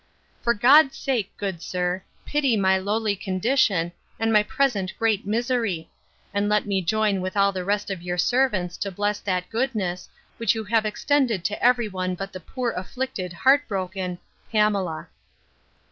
[0.41, 5.91] 'For God's sake, good sir, pity my lowly condition, and my present great misery;
[6.33, 10.09] and let me join with all the rest of your servants to bless that goodness,
[10.37, 14.17] which you have extended to every one but the poor afflicted, heart broken
[14.51, 15.07] 'PAMELA.